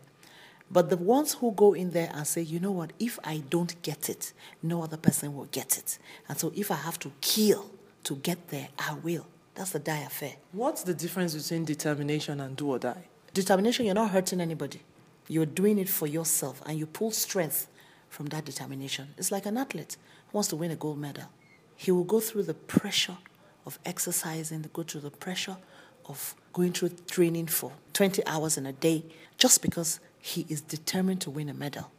But 0.70 0.88
the 0.88 0.96
ones 0.96 1.34
who 1.34 1.52
go 1.52 1.74
in 1.74 1.90
there 1.90 2.10
and 2.14 2.26
say, 2.26 2.42
you 2.42 2.58
know 2.58 2.70
what, 2.70 2.92
if 2.98 3.18
I 3.22 3.42
don't 3.50 3.80
get 3.82 4.08
it, 4.08 4.32
no 4.62 4.82
other 4.82 4.96
person 4.96 5.34
will 5.34 5.44
get 5.46 5.76
it. 5.76 5.98
And 6.28 6.38
so 6.38 6.52
if 6.54 6.70
I 6.70 6.76
have 6.76 6.98
to 7.00 7.12
kill 7.20 7.70
to 8.04 8.16
get 8.16 8.48
there, 8.48 8.68
I 8.78 8.94
will. 8.94 9.26
That's 9.54 9.70
the 9.70 9.78
die 9.78 10.00
affair. 10.00 10.34
What's 10.52 10.82
the 10.82 10.94
difference 10.94 11.34
between 11.34 11.64
determination 11.64 12.40
and 12.40 12.56
do 12.56 12.70
or 12.70 12.78
die? 12.78 13.08
Determination, 13.32 13.86
you're 13.86 13.94
not 13.94 14.10
hurting 14.10 14.40
anybody. 14.40 14.80
You're 15.28 15.46
doing 15.46 15.78
it 15.78 15.88
for 15.88 16.06
yourself 16.06 16.62
and 16.66 16.78
you 16.78 16.86
pull 16.86 17.10
strength 17.10 17.68
from 18.08 18.26
that 18.26 18.44
determination. 18.44 19.14
It's 19.16 19.30
like 19.30 19.46
an 19.46 19.56
athlete 19.56 19.96
who 20.30 20.36
wants 20.38 20.48
to 20.48 20.56
win 20.56 20.70
a 20.70 20.76
gold 20.76 20.98
medal. 20.98 21.24
He 21.76 21.90
will 21.90 22.04
go 22.04 22.20
through 22.20 22.44
the 22.44 22.54
pressure 22.54 23.16
of 23.66 23.78
exercising, 23.84 24.64
go 24.72 24.82
through 24.82 25.02
the 25.02 25.10
pressure 25.10 25.56
of 26.06 26.34
going 26.52 26.72
through 26.72 26.90
training 27.08 27.46
for 27.46 27.72
20 27.92 28.26
hours 28.26 28.58
in 28.58 28.66
a 28.66 28.72
day 28.72 29.04
just 29.38 29.62
because 29.62 30.00
he 30.20 30.46
is 30.48 30.60
determined 30.60 31.20
to 31.22 31.30
win 31.30 31.48
a 31.48 31.54
medal. 31.54 31.90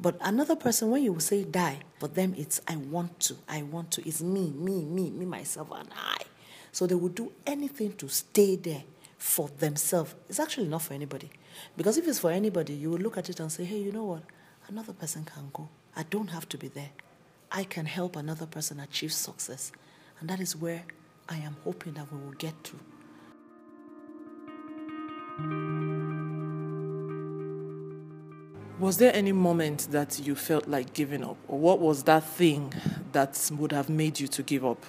But 0.00 0.16
another 0.20 0.56
person, 0.56 0.90
when 0.90 1.02
you 1.02 1.18
say 1.20 1.44
die, 1.44 1.80
for 2.00 2.08
them 2.08 2.34
it's 2.36 2.60
I 2.66 2.76
want 2.76 3.20
to, 3.20 3.36
I 3.48 3.62
want 3.62 3.92
to. 3.92 4.08
It's 4.08 4.20
me, 4.20 4.50
me, 4.50 4.84
me, 4.84 5.10
me, 5.10 5.24
myself, 5.26 5.68
and 5.72 5.88
I. 5.94 6.16
So 6.72 6.86
they 6.86 6.94
would 6.94 7.14
do 7.14 7.30
anything 7.46 7.92
to 7.96 8.08
stay 8.08 8.56
there 8.56 8.82
for 9.18 9.48
themselves. 9.58 10.14
It's 10.28 10.40
actually 10.40 10.66
not 10.66 10.82
for 10.82 10.94
anybody. 10.94 11.30
Because 11.76 11.98
if 11.98 12.08
it's 12.08 12.18
for 12.18 12.30
anybody, 12.30 12.72
you 12.72 12.90
will 12.90 12.98
look 12.98 13.18
at 13.18 13.28
it 13.28 13.38
and 13.38 13.52
say, 13.52 13.64
hey, 13.64 13.78
you 13.78 13.92
know 13.92 14.04
what? 14.04 14.22
Another 14.68 14.92
person 14.92 15.24
can 15.24 15.50
go. 15.52 15.68
I 15.94 16.02
don't 16.04 16.28
have 16.28 16.48
to 16.48 16.58
be 16.58 16.68
there. 16.68 16.90
I 17.50 17.64
can 17.64 17.84
help 17.84 18.16
another 18.16 18.46
person 18.46 18.80
achieve 18.80 19.12
success. 19.12 19.70
And 20.18 20.28
that 20.30 20.40
is 20.40 20.56
where 20.56 20.84
I 21.28 21.36
am 21.36 21.56
hoping 21.62 21.92
that 21.94 22.10
we 22.10 22.18
will 22.18 22.32
get 22.32 22.54
to. 22.64 22.78
Was 28.80 28.96
there 28.96 29.14
any 29.14 29.32
moment 29.32 29.88
that 29.92 30.18
you 30.18 30.34
felt 30.34 30.66
like 30.66 30.94
giving 30.94 31.22
up? 31.22 31.36
Or 31.46 31.58
what 31.58 31.78
was 31.78 32.02
that 32.04 32.24
thing 32.24 32.72
that 33.12 33.50
would 33.56 33.72
have 33.72 33.88
made 33.88 34.18
you 34.18 34.26
to 34.28 34.42
give 34.42 34.64
up? 34.64 34.84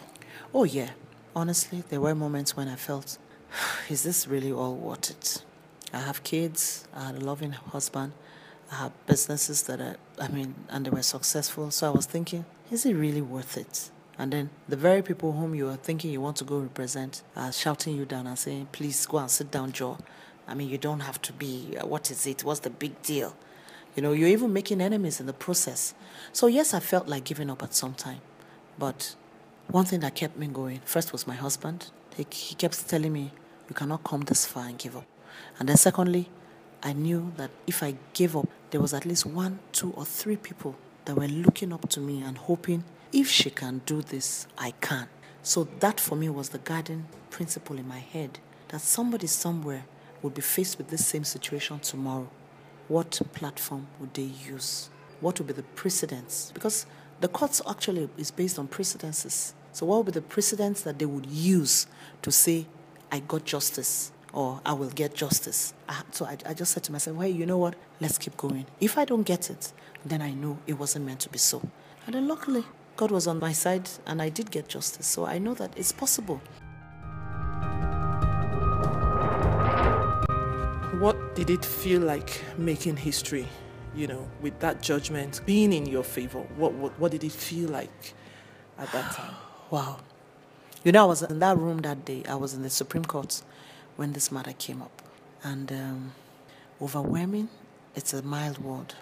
Oh, 0.53 0.63
yeah. 0.63 0.89
Honestly, 1.35 1.83
there 1.89 1.99
were 1.99 2.13
moments 2.13 2.55
when 2.55 2.67
I 2.67 2.75
felt, 2.75 3.17
is 3.89 4.03
this 4.03 4.27
really 4.27 4.51
all 4.51 4.75
worth 4.75 5.09
it? 5.09 5.43
I 5.91 5.99
have 5.99 6.23
kids, 6.23 6.87
I 6.95 7.05
had 7.05 7.15
a 7.15 7.19
loving 7.19 7.51
husband, 7.51 8.13
I 8.71 8.75
have 8.75 8.91
businesses 9.07 9.63
that 9.63 9.79
are, 9.79 9.97
I 10.19 10.27
mean, 10.27 10.55
and 10.69 10.85
they 10.85 10.89
were 10.89 11.03
successful. 11.03 11.71
So 11.71 11.87
I 11.87 11.89
was 11.91 12.05
thinking, 12.05 12.45
is 12.71 12.85
it 12.85 12.93
really 12.93 13.21
worth 13.21 13.57
it? 13.57 13.89
And 14.17 14.31
then 14.31 14.49
the 14.67 14.75
very 14.75 15.01
people 15.01 15.31
whom 15.31 15.55
you 15.55 15.69
are 15.69 15.75
thinking 15.75 16.11
you 16.11 16.21
want 16.21 16.37
to 16.37 16.43
go 16.43 16.59
represent 16.59 17.23
are 17.35 17.51
shouting 17.51 17.95
you 17.95 18.05
down 18.05 18.27
and 18.27 18.37
saying, 18.37 18.69
please 18.71 19.05
go 19.05 19.17
and 19.17 19.29
sit 19.29 19.49
down, 19.51 19.71
Joe. 19.71 19.97
I 20.47 20.53
mean, 20.53 20.69
you 20.69 20.77
don't 20.77 20.99
have 21.01 21.21
to 21.23 21.33
be, 21.33 21.77
uh, 21.79 21.87
what 21.87 22.11
is 22.11 22.27
it? 22.27 22.43
What's 22.43 22.59
the 22.59 22.69
big 22.69 23.01
deal? 23.01 23.35
You 23.95 24.03
know, 24.03 24.11
you're 24.11 24.29
even 24.29 24.53
making 24.53 24.81
enemies 24.81 25.19
in 25.19 25.25
the 25.25 25.33
process. 25.33 25.93
So, 26.31 26.47
yes, 26.47 26.73
I 26.73 26.79
felt 26.79 27.07
like 27.07 27.23
giving 27.23 27.49
up 27.49 27.63
at 27.63 27.73
some 27.73 27.93
time. 27.93 28.21
But 28.77 29.15
one 29.67 29.85
thing 29.85 30.01
that 30.01 30.15
kept 30.15 30.37
me 30.37 30.47
going 30.47 30.81
first 30.85 31.11
was 31.11 31.25
my 31.27 31.35
husband. 31.35 31.89
He, 32.15 32.25
he 32.31 32.55
kept 32.55 32.87
telling 32.87 33.13
me, 33.13 33.31
You 33.67 33.75
cannot 33.75 34.03
come 34.03 34.21
this 34.21 34.45
far 34.45 34.65
and 34.65 34.77
give 34.77 34.95
up. 34.95 35.05
And 35.59 35.69
then, 35.69 35.77
secondly, 35.77 36.29
I 36.81 36.93
knew 36.93 37.31
that 37.37 37.51
if 37.65 37.81
I 37.81 37.95
gave 38.13 38.35
up, 38.35 38.47
there 38.71 38.81
was 38.81 38.93
at 38.93 39.05
least 39.05 39.25
one, 39.25 39.59
two, 39.71 39.91
or 39.91 40.05
three 40.05 40.35
people 40.35 40.75
that 41.05 41.15
were 41.15 41.27
looking 41.27 41.73
up 41.73 41.89
to 41.89 41.99
me 41.99 42.21
and 42.21 42.37
hoping, 42.37 42.83
if 43.11 43.29
she 43.29 43.49
can 43.49 43.81
do 43.85 44.01
this, 44.01 44.47
I 44.57 44.71
can. 44.81 45.07
So, 45.41 45.67
that 45.79 45.99
for 45.99 46.15
me 46.15 46.29
was 46.29 46.49
the 46.49 46.59
guiding 46.59 47.05
principle 47.29 47.77
in 47.77 47.87
my 47.87 47.99
head 47.99 48.39
that 48.69 48.81
somebody 48.81 49.27
somewhere 49.27 49.85
would 50.21 50.33
be 50.33 50.41
faced 50.41 50.77
with 50.77 50.89
this 50.89 51.05
same 51.05 51.23
situation 51.23 51.79
tomorrow 51.79 52.29
what 52.87 53.21
platform 53.33 53.87
would 53.99 54.13
they 54.13 54.23
use? 54.23 54.89
What 55.21 55.39
would 55.39 55.47
be 55.47 55.53
the 55.53 55.63
precedents? 55.63 56.51
Because 56.53 56.85
the 57.23 57.29
courts 57.29 57.61
actually 57.65 58.09
is 58.17 58.31
based 58.31 58.59
on 58.59 58.67
precedences. 58.67 59.53
So 59.71 59.85
what 59.85 59.99
would 59.99 60.07
be 60.07 60.11
the 60.11 60.21
precedents 60.21 60.81
that 60.81 60.99
they 60.99 61.05
would 61.05 61.25
use 61.25 61.87
to 62.21 62.33
say, 62.33 62.65
I 63.13 63.19
got 63.21 63.45
justice 63.45 64.11
or 64.33 64.59
I 64.65 64.73
will 64.73 64.89
get 64.89 65.15
justice? 65.15 65.73
so 66.11 66.25
I, 66.25 66.37
I 66.45 66.53
just 66.53 66.73
said 66.73 66.83
to 66.83 66.91
myself, 66.91 67.15
well, 67.15 67.29
you 67.29 67.45
know 67.45 67.57
what? 67.57 67.77
Let's 68.01 68.17
keep 68.17 68.35
going. 68.35 68.65
If 68.81 68.97
I 68.97 69.05
don't 69.05 69.23
get 69.23 69.49
it, 69.49 69.71
then 70.05 70.21
I 70.21 70.31
know 70.31 70.59
it 70.67 70.73
wasn't 70.73 71.05
meant 71.05 71.21
to 71.21 71.29
be 71.29 71.37
so. 71.37 71.61
And 72.05 72.13
then 72.13 72.27
luckily, 72.27 72.65
God 72.97 73.09
was 73.09 73.25
on 73.25 73.39
my 73.39 73.53
side 73.53 73.89
and 74.05 74.21
I 74.21 74.27
did 74.27 74.51
get 74.51 74.67
justice. 74.67 75.07
So 75.07 75.25
I 75.25 75.37
know 75.37 75.53
that 75.53 75.71
it's 75.77 75.93
possible. 75.93 76.41
what 80.99 81.35
did 81.35 81.49
it 81.49 81.63
feel 81.63 82.01
like 82.01 82.41
making 82.57 82.97
history? 82.97 83.47
You 83.95 84.07
know, 84.07 84.27
with 84.41 84.59
that 84.59 84.81
judgment 84.81 85.41
being 85.45 85.71
in 85.71 85.85
your 85.85 86.03
favor, 86.03 86.39
what 86.57 86.73
what, 86.73 86.99
what 86.99 87.11
did 87.11 87.23
it 87.23 87.31
feel 87.31 87.69
like 87.69 88.13
at 88.77 88.91
that 88.91 89.11
time? 89.11 89.35
wow. 89.69 89.99
You 90.83 90.91
know, 90.91 91.03
I 91.03 91.05
was 91.05 91.21
in 91.21 91.39
that 91.39 91.57
room 91.57 91.77
that 91.79 92.03
day. 92.03 92.23
I 92.27 92.35
was 92.35 92.53
in 92.53 92.61
the 92.61 92.69
Supreme 92.69 93.05
Court 93.05 93.41
when 93.95 94.13
this 94.13 94.31
matter 94.31 94.53
came 94.53 94.81
up. 94.81 95.01
And 95.43 95.71
um, 95.71 96.11
overwhelming, 96.81 97.49
it's 97.95 98.13
a 98.13 98.21
mild 98.21 98.57
word. 98.57 98.93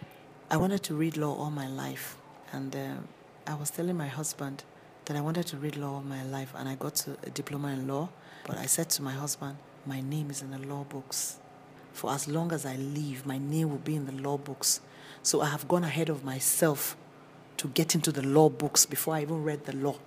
I 0.49 0.57
wanted 0.57 0.83
to 0.83 0.95
read 0.95 1.17
law 1.17 1.33
all 1.35 1.49
my 1.49 1.67
life. 1.67 2.17
And 2.51 2.75
uh, 2.75 2.95
I 3.47 3.55
was 3.55 3.71
telling 3.71 3.97
my 3.97 4.07
husband 4.07 4.63
that 5.05 5.17
I 5.17 5.21
wanted 5.21 5.47
to 5.47 5.57
read 5.57 5.75
law 5.75 5.95
all 5.95 6.01
my 6.03 6.23
life. 6.23 6.53
And 6.55 6.69
I 6.69 6.75
got 6.75 7.03
a 7.23 7.29
diploma 7.31 7.69
in 7.69 7.87
law. 7.87 8.09
But 8.45 8.57
I 8.57 8.67
said 8.67 8.89
to 8.91 9.01
my 9.01 9.13
husband, 9.13 9.57
my 9.85 10.01
name 10.01 10.29
is 10.29 10.41
in 10.41 10.51
the 10.51 10.59
law 10.59 10.83
books. 10.83 11.37
For 11.93 12.11
as 12.11 12.27
long 12.27 12.51
as 12.51 12.65
I 12.65 12.75
live, 12.75 13.25
my 13.25 13.37
name 13.37 13.69
will 13.69 13.77
be 13.77 13.95
in 13.95 14.05
the 14.05 14.11
law 14.13 14.37
books. 14.37 14.81
So 15.23 15.41
I 15.41 15.47
have 15.47 15.67
gone 15.67 15.83
ahead 15.83 16.09
of 16.09 16.23
myself 16.23 16.95
to 17.57 17.67
get 17.67 17.93
into 17.93 18.11
the 18.11 18.23
law 18.23 18.49
books 18.49 18.85
before 18.85 19.15
I 19.15 19.21
even 19.21 19.43
read 19.43 19.65
the 19.65 19.75
law. 19.75 19.97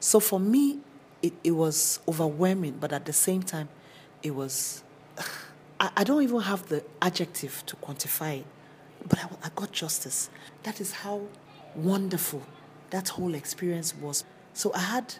So 0.00 0.20
for 0.20 0.38
me, 0.40 0.78
it, 1.22 1.32
it 1.44 1.52
was 1.52 2.00
overwhelming, 2.08 2.76
but 2.80 2.92
at 2.92 3.04
the 3.04 3.12
same 3.12 3.42
time, 3.42 3.68
it 4.22 4.34
was. 4.34 4.82
I, 5.80 5.90
I 5.98 6.04
don't 6.04 6.22
even 6.22 6.40
have 6.40 6.68
the 6.68 6.84
adjective 7.00 7.62
to 7.66 7.76
quantify 7.76 8.40
it, 8.40 8.46
but 9.08 9.18
I, 9.18 9.28
I 9.44 9.50
got 9.54 9.72
justice. 9.72 10.28
That 10.64 10.80
is 10.80 10.92
how 10.92 11.22
wonderful 11.74 12.42
that 12.90 13.08
whole 13.10 13.34
experience 13.34 13.94
was. 13.94 14.24
So 14.52 14.72
I 14.74 14.80
had 14.80 15.14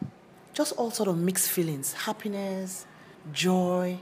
just 0.53 0.73
all 0.73 0.91
sort 0.91 1.09
of 1.09 1.17
mixed 1.17 1.49
feelings 1.51 1.93
happiness, 1.93 2.87
joy, 3.33 3.99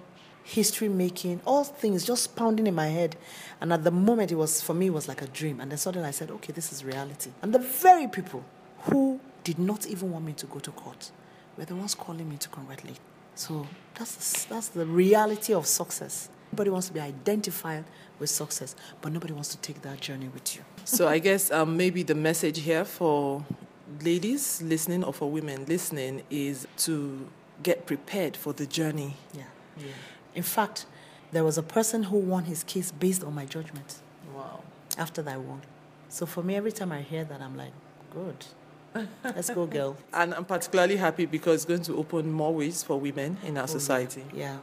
history 0.48 0.88
making, 0.88 1.42
all 1.44 1.62
things 1.62 2.04
just 2.04 2.34
pounding 2.34 2.66
in 2.66 2.74
my 2.74 2.86
head. 2.88 3.16
And 3.60 3.70
at 3.70 3.84
the 3.84 3.90
moment, 3.90 4.32
it 4.32 4.36
was 4.36 4.62
for 4.62 4.72
me, 4.72 4.86
it 4.86 4.94
was 4.94 5.06
like 5.06 5.20
a 5.20 5.26
dream. 5.26 5.60
And 5.60 5.70
then 5.70 5.76
suddenly 5.78 6.08
I 6.08 6.10
said, 6.10 6.30
okay, 6.30 6.52
this 6.52 6.72
is 6.72 6.82
reality. 6.84 7.30
And 7.42 7.54
the 7.54 7.58
very 7.58 8.08
people 8.08 8.42
who 8.84 9.20
did 9.44 9.58
not 9.58 9.86
even 9.86 10.10
want 10.10 10.24
me 10.24 10.32
to 10.32 10.46
go 10.46 10.58
to 10.58 10.70
court 10.70 11.10
were 11.56 11.66
the 11.66 11.74
ones 11.76 11.94
calling 11.94 12.26
me 12.28 12.36
to 12.38 12.48
congratulate. 12.48 12.98
So 13.34 13.66
that's 13.94 14.14
the, 14.46 14.54
that's 14.54 14.68
the 14.68 14.86
reality 14.86 15.52
of 15.52 15.66
success. 15.66 16.30
Everybody 16.48 16.70
wants 16.70 16.86
to 16.86 16.94
be 16.94 17.00
identified 17.00 17.84
with 18.18 18.30
success, 18.30 18.74
but 19.02 19.12
nobody 19.12 19.34
wants 19.34 19.50
to 19.50 19.58
take 19.58 19.82
that 19.82 20.00
journey 20.00 20.28
with 20.28 20.56
you. 20.56 20.62
So 20.86 21.06
I 21.06 21.18
guess 21.18 21.50
um, 21.50 21.76
maybe 21.76 22.02
the 22.02 22.14
message 22.14 22.60
here 22.60 22.86
for 22.86 23.44
ladies 24.02 24.62
listening 24.62 25.04
or 25.04 25.12
for 25.12 25.30
women 25.30 25.66
listening 25.66 26.22
is 26.30 26.66
to 26.78 27.28
get 27.62 27.84
prepared 27.84 28.34
for 28.34 28.54
the 28.54 28.66
journey. 28.66 29.14
Yeah. 29.34 29.42
yeah. 29.76 29.92
In 30.38 30.44
fact, 30.44 30.86
there 31.32 31.42
was 31.42 31.58
a 31.58 31.64
person 31.64 32.04
who 32.04 32.16
won 32.16 32.44
his 32.44 32.62
case 32.62 32.92
based 32.92 33.24
on 33.24 33.34
my 33.34 33.44
judgment. 33.44 33.98
Wow. 34.32 34.60
After 34.96 35.20
that 35.22 35.40
won. 35.40 35.62
So 36.08 36.26
for 36.26 36.44
me, 36.44 36.54
every 36.54 36.70
time 36.70 36.92
I 36.92 37.00
hear 37.02 37.24
that, 37.24 37.40
I'm 37.40 37.56
like, 37.56 37.72
good. 38.14 38.46
Let's 39.24 39.50
go, 39.50 39.66
girl. 39.66 39.96
And 40.12 40.32
I'm 40.32 40.44
particularly 40.44 40.94
happy 40.96 41.26
because 41.26 41.54
it's 41.56 41.64
going 41.64 41.82
to 41.82 41.96
open 41.96 42.30
more 42.30 42.54
ways 42.54 42.84
for 42.84 43.00
women 43.00 43.38
in 43.44 43.58
our 43.58 43.64
oh, 43.64 43.66
society. 43.66 44.22
Yeah. 44.32 44.58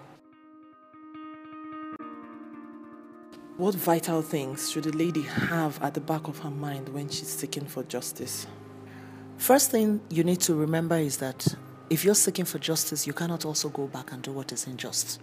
What 3.58 3.76
vital 3.76 4.22
things 4.22 4.72
should 4.72 4.86
a 4.86 4.92
lady 4.92 5.24
have 5.24 5.84
at 5.84 5.94
the 5.94 6.00
back 6.00 6.30
of 6.30 6.40
her 6.40 6.52
mind 6.52 6.88
when 6.88 7.10
she's 7.10 7.28
seeking 7.28 7.66
for 7.66 7.84
justice? 7.84 8.48
First 9.36 9.72
thing 9.72 10.00
you 10.10 10.24
need 10.24 10.40
to 10.48 10.56
remember 10.56 10.96
is 10.96 11.18
that 11.18 11.46
if 11.90 12.06
you're 12.06 12.16
seeking 12.16 12.46
for 12.46 12.60
justice, 12.60 13.06
you 13.06 13.12
cannot 13.12 13.44
also 13.44 13.68
go 13.68 13.88
back 13.88 14.14
and 14.14 14.22
do 14.22 14.32
what 14.32 14.54
is 14.54 14.68
unjust. 14.68 15.20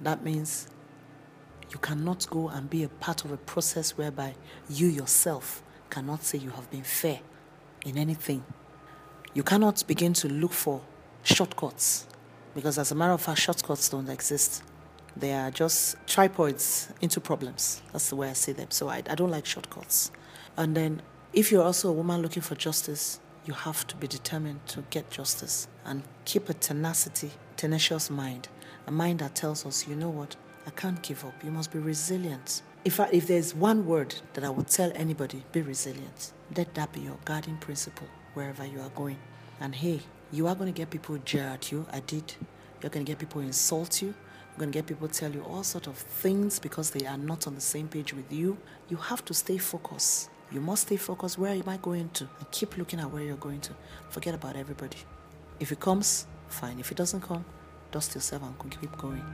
That 0.00 0.24
means 0.24 0.68
you 1.72 1.78
cannot 1.78 2.26
go 2.30 2.48
and 2.48 2.68
be 2.68 2.82
a 2.82 2.88
part 2.88 3.24
of 3.24 3.32
a 3.32 3.36
process 3.36 3.96
whereby 3.96 4.34
you 4.68 4.88
yourself 4.88 5.62
cannot 5.88 6.24
say 6.24 6.38
you 6.38 6.50
have 6.50 6.70
been 6.70 6.82
fair 6.82 7.20
in 7.84 7.96
anything. 7.96 8.44
You 9.34 9.42
cannot 9.42 9.86
begin 9.86 10.12
to 10.14 10.28
look 10.28 10.52
for 10.52 10.80
shortcuts 11.22 12.06
because, 12.54 12.78
as 12.78 12.90
a 12.90 12.94
matter 12.94 13.12
of 13.12 13.20
fact, 13.20 13.40
shortcuts 13.40 13.88
don't 13.88 14.08
exist. 14.08 14.64
They 15.16 15.32
are 15.32 15.50
just 15.50 15.96
tripods 16.06 16.88
into 17.00 17.20
problems. 17.20 17.82
That's 17.92 18.08
the 18.10 18.16
way 18.16 18.30
I 18.30 18.32
see 18.32 18.52
them. 18.52 18.70
So 18.70 18.88
I, 18.88 19.02
I 19.08 19.14
don't 19.14 19.30
like 19.30 19.46
shortcuts. 19.46 20.10
And 20.56 20.76
then, 20.76 21.02
if 21.32 21.52
you're 21.52 21.62
also 21.62 21.90
a 21.90 21.92
woman 21.92 22.22
looking 22.22 22.42
for 22.42 22.56
justice, 22.56 23.20
you 23.44 23.54
have 23.54 23.86
to 23.86 23.96
be 23.96 24.06
determined 24.08 24.66
to 24.68 24.82
get 24.90 25.10
justice 25.10 25.68
and 25.84 26.02
keep 26.24 26.48
a 26.48 26.54
tenacity, 26.54 27.30
tenacious 27.56 28.10
mind 28.10 28.48
a 28.86 28.90
mind 28.90 29.20
that 29.20 29.34
tells 29.34 29.66
us, 29.66 29.86
you 29.86 29.94
know 29.94 30.10
what, 30.10 30.36
I 30.66 30.70
can't 30.70 31.00
give 31.02 31.24
up. 31.24 31.34
You 31.44 31.50
must 31.50 31.72
be 31.72 31.78
resilient. 31.78 32.62
If, 32.84 33.00
I, 33.00 33.08
if 33.12 33.26
there's 33.26 33.54
one 33.54 33.86
word 33.86 34.14
that 34.34 34.44
I 34.44 34.50
would 34.50 34.68
tell 34.68 34.90
anybody, 34.94 35.42
be 35.52 35.62
resilient. 35.62 36.32
Let 36.56 36.74
that 36.74 36.92
be 36.92 37.00
your 37.00 37.18
guiding 37.24 37.58
principle 37.58 38.06
wherever 38.34 38.64
you 38.64 38.80
are 38.80 38.88
going. 38.90 39.18
And 39.60 39.74
hey, 39.74 40.00
you 40.32 40.46
are 40.46 40.54
going 40.54 40.72
to 40.72 40.76
get 40.76 40.90
people 40.90 41.18
jeer 41.18 41.44
at 41.44 41.70
you. 41.70 41.86
I 41.92 42.00
did. 42.00 42.34
You're 42.82 42.90
going 42.90 43.04
to 43.04 43.10
get 43.10 43.18
people 43.18 43.40
insult 43.40 44.00
you. 44.00 44.08
You're 44.08 44.58
going 44.58 44.72
to 44.72 44.78
get 44.78 44.86
people 44.86 45.08
tell 45.08 45.30
you 45.30 45.42
all 45.42 45.62
sort 45.62 45.86
of 45.86 45.96
things 45.96 46.58
because 46.58 46.90
they 46.90 47.06
are 47.06 47.18
not 47.18 47.46
on 47.46 47.54
the 47.54 47.60
same 47.60 47.88
page 47.88 48.14
with 48.14 48.32
you. 48.32 48.56
You 48.88 48.96
have 48.96 49.24
to 49.26 49.34
stay 49.34 49.58
focused. 49.58 50.30
You 50.50 50.60
must 50.60 50.82
stay 50.86 50.96
focused. 50.96 51.38
Where 51.38 51.52
am 51.52 51.68
I 51.68 51.76
going 51.76 52.08
to? 52.10 52.28
And 52.38 52.50
keep 52.50 52.76
looking 52.76 52.98
at 53.00 53.10
where 53.10 53.22
you're 53.22 53.36
going 53.36 53.60
to. 53.60 53.72
Forget 54.08 54.34
about 54.34 54.56
everybody. 54.56 54.98
If 55.60 55.70
it 55.70 55.80
comes, 55.80 56.26
fine. 56.48 56.80
If 56.80 56.90
it 56.90 56.96
doesn't 56.96 57.20
come, 57.20 57.44
dust 57.90 58.14
yourself 58.14 58.42
and 58.42 58.80
keep 58.80 58.96
going. 58.98 59.24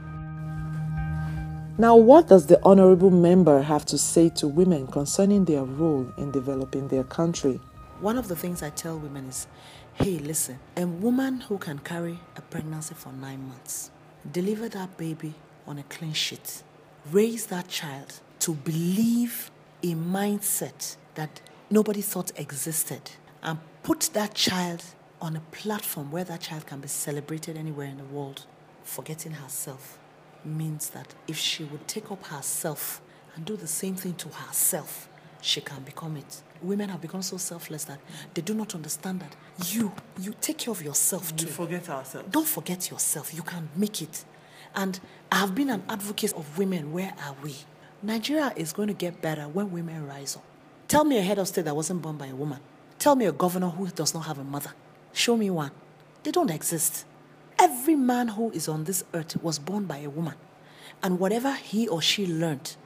Now, 1.79 1.95
what 1.97 2.29
does 2.29 2.47
the 2.47 2.59
honorable 2.63 3.11
member 3.11 3.61
have 3.61 3.85
to 3.87 3.99
say 3.99 4.31
to 4.31 4.49
women 4.49 4.87
concerning 4.87 5.45
their 5.45 5.63
role 5.63 6.11
in 6.17 6.31
developing 6.31 6.89
their 6.89 7.05
country? 7.05 7.61
One 8.01 8.17
of 8.17 8.29
the 8.29 8.37
things 8.37 8.63
I 8.63 8.71
tell 8.71 8.99
women 8.99 9.27
is 9.27 9.47
hey, 9.95 10.19
listen, 10.19 10.59
a 10.77 10.87
woman 10.87 11.41
who 11.41 11.57
can 11.57 11.79
carry 11.79 12.19
a 12.37 12.43
pregnancy 12.43 12.95
for 12.95 13.13
nine 13.13 13.49
months, 13.49 13.91
deliver 14.31 14.69
that 14.69 14.97
baby 14.99 15.35
on 15.67 15.79
a 15.79 15.83
clean 15.85 16.13
sheet, 16.13 16.63
raise 17.11 17.47
that 17.47 17.69
child 17.69 18.21
to 18.41 18.53
believe 18.53 19.51
a 19.83 19.95
mindset 19.95 20.97
that 21.15 21.41
nobody 21.71 22.03
thought 22.03 22.31
existed, 22.37 23.11
and 23.43 23.59
put 23.83 24.11
that 24.13 24.35
child 24.35 24.83
on 25.21 25.37
a 25.37 25.41
platform 25.53 26.11
where 26.11 26.25
that 26.25 26.41
child 26.41 26.67
can 26.67 26.81
be 26.81 26.89
celebrated 26.89 27.57
anywhere 27.57 27.87
in 27.87 27.99
the 27.99 28.05
world, 28.05 28.45
forgetting 28.85 29.33
herself 29.33 29.99
means 30.45 30.91
that 30.91 31.15
if 31.27 31.37
she 31.37 31.65
would 31.65 31.87
take 31.89 32.11
up 32.11 32.25
herself 32.27 33.01
and 33.35 33.45
do 33.45 33.57
the 33.57 33.67
same 33.67 33.95
thing 33.95 34.15
to 34.15 34.29
herself, 34.29 35.09
she 35.41 35.61
can 35.61 35.83
become 35.83 36.17
it. 36.17 36.43
Women 36.63 36.89
have 36.89 37.01
become 37.01 37.23
so 37.23 37.37
selfless 37.37 37.85
that 37.85 37.99
they 38.35 38.43
do 38.43 38.55
not 38.55 38.75
understand 38.75 39.21
that 39.21 39.37
you 39.73 39.93
you 40.19 40.35
take 40.41 40.59
care 40.59 40.73
of 40.73 40.83
yourself 40.83 41.33
we 41.33 41.39
too. 41.39 41.47
forget 41.47 41.89
ourselves. 41.89 42.29
Don't 42.31 42.47
forget 42.47 42.91
yourself. 42.91 43.35
You 43.35 43.43
can 43.43 43.69
make 43.77 44.03
it. 44.03 44.25
And 44.75 44.99
I 45.31 45.37
have 45.37 45.55
been 45.55 45.71
an 45.71 45.83
advocate 45.89 46.33
of 46.35 46.59
women. 46.59 46.93
Where 46.93 47.15
are 47.25 47.35
we? 47.43 47.55
Nigeria 48.03 48.53
is 48.57 48.73
going 48.73 48.89
to 48.89 48.95
get 48.95 49.21
better 49.23 49.49
when 49.49 49.71
women 49.73 50.07
rise 50.07 50.37
up. 50.37 50.45
Tell 50.89 51.05
me 51.05 51.19
a 51.19 51.23
head 51.23 51.39
of 51.39 51.49
state 51.49 51.65
that 51.65 51.75
wasn't 51.77 52.03
born 52.03 52.17
by 52.17 52.27
a 52.27 52.35
woman. 52.35 52.61
Tell 52.99 53.17
me 53.17 53.27
a 53.27 53.33
governor 53.33 53.69
who 53.69 53.89
does 53.89 54.15
not 54.15 54.27
have 54.27 54.39
a 54.39 54.45
mother. 54.45 54.71
Show 55.17 55.39
me 55.39 55.49
one. 55.49 55.71
They 56.25 56.31
don't 56.31 56.51
exist. 56.51 57.07
Every 57.59 57.95
man 57.95 58.29
who 58.29 58.51
is 58.51 58.69
on 58.69 58.85
this 58.85 59.03
earth 59.15 59.43
was 59.43 59.59
born 59.59 59.87
by 59.87 59.97
a 60.01 60.11
woman. 60.11 60.35
And 61.03 61.19
whatever 61.19 61.55
he 61.55 61.89
or 61.89 62.03
she 62.03 62.27
learned, 62.27 62.77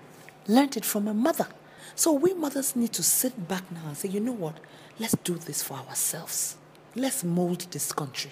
learned 0.47 0.77
it 0.77 0.85
from 0.85 1.09
a 1.09 1.13
mother. 1.13 1.49
So 1.97 2.13
we 2.13 2.33
mothers 2.35 2.77
need 2.77 2.93
to 2.93 3.03
sit 3.03 3.49
back 3.49 3.65
now 3.73 3.81
and 3.89 3.97
say, 3.97 4.11
you 4.11 4.21
know 4.21 4.31
what? 4.31 4.61
Let's 5.01 5.17
do 5.25 5.35
this 5.35 5.61
for 5.65 5.75
ourselves. 5.75 6.57
Let's 6.95 7.25
mold 7.25 7.67
this 7.73 7.93
country. 7.93 8.31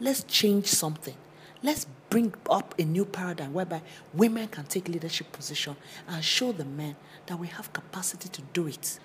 Let's 0.00 0.24
change 0.24 0.66
something. 0.66 1.14
Let's 1.62 1.86
bring 2.10 2.34
up 2.50 2.74
a 2.80 2.84
new 2.84 3.04
paradigm 3.04 3.52
whereby 3.52 3.82
women 4.12 4.48
can 4.48 4.64
take 4.64 4.88
leadership 4.88 5.30
position 5.30 5.76
and 6.08 6.24
show 6.24 6.50
the 6.50 6.64
men 6.64 6.96
that 7.26 7.38
we 7.38 7.46
have 7.46 7.72
capacity 7.72 8.28
to 8.28 8.42
do 8.52 8.66
it. 8.66 8.98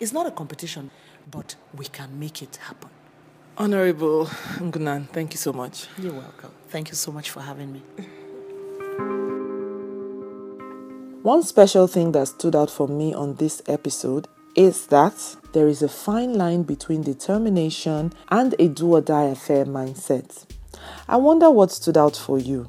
It's 0.00 0.14
not 0.14 0.26
a 0.26 0.30
competition, 0.30 0.90
but 1.30 1.56
we 1.76 1.84
can 1.84 2.18
make 2.18 2.40
it 2.40 2.56
happen. 2.56 2.88
Honorable 3.58 4.26
Ngunan, 4.58 5.08
thank 5.08 5.32
you 5.32 5.38
so 5.38 5.52
much. 5.52 5.86
You're 5.98 6.14
welcome. 6.14 6.50
Thank 6.70 6.88
you 6.88 6.94
so 6.94 7.12
much 7.12 7.30
for 7.30 7.40
having 7.40 7.72
me. 7.72 7.82
One 11.22 11.42
special 11.42 11.86
thing 11.86 12.12
that 12.12 12.28
stood 12.28 12.56
out 12.56 12.70
for 12.70 12.88
me 12.88 13.14
on 13.14 13.34
this 13.36 13.62
episode 13.68 14.26
is 14.56 14.86
that 14.88 15.36
there 15.52 15.68
is 15.68 15.82
a 15.82 15.88
fine 15.88 16.34
line 16.34 16.62
between 16.62 17.02
determination 17.02 18.12
and 18.30 18.54
a 18.58 18.68
do 18.68 18.94
or 18.94 19.00
die 19.00 19.24
affair 19.24 19.64
mindset. 19.64 20.46
I 21.08 21.16
wonder 21.16 21.50
what 21.50 21.70
stood 21.70 21.96
out 21.96 22.16
for 22.16 22.38
you. 22.38 22.68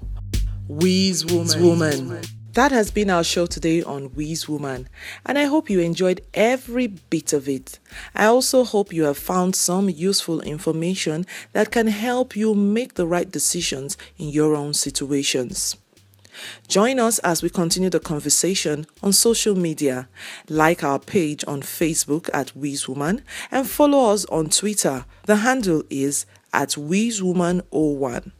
Wiz 0.68 1.25
Woman. 1.25 1.62
Woman. 1.63 2.22
That 2.53 2.72
has 2.72 2.91
been 2.91 3.10
our 3.10 3.24
show 3.24 3.48
today 3.48 3.81
on 3.81 4.13
Wiz 4.13 4.48
Woman, 4.48 4.88
and 5.25 5.39
I 5.39 5.45
hope 5.45 5.72
you 5.72 5.79
enjoyed 5.79 6.22
every 6.36 6.86
bit 6.86 7.33
of 7.33 7.50
it. 7.50 7.79
I 8.13 8.25
also 8.25 8.63
hope 8.63 8.93
you 8.93 9.05
have 9.05 9.17
found 9.17 9.55
some 9.55 9.89
useful 9.89 10.39
information 10.41 11.25
that 11.53 11.72
can 11.72 11.88
help 11.88 12.36
you 12.36 12.53
make 12.53 12.93
the 12.93 13.07
right 13.07 13.31
decisions 13.31 13.98
in 14.19 14.29
your 14.29 14.55
own 14.55 14.75
situations. 14.75 15.77
Join 16.67 17.00
us 17.00 17.17
as 17.19 17.41
we 17.41 17.50
continue 17.50 17.89
the 17.89 18.00
conversation 18.00 18.86
on 19.01 19.13
social 19.13 19.55
media. 19.55 20.07
Like 20.48 20.83
our 20.83 21.00
page 21.00 21.43
on 21.48 21.62
Facebook 21.62 22.29
at 22.36 22.55
Woman 22.55 23.24
and 23.50 23.67
follow 23.67 24.12
us 24.12 24.25
on 24.25 24.51
Twitter. 24.51 25.05
The 25.25 25.38
handle 25.38 25.81
is 25.89 26.27
at 26.53 26.69
WizWoman01. 26.69 28.31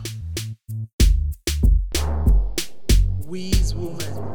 Wiz 3.25 3.73
Woman. 3.75 4.32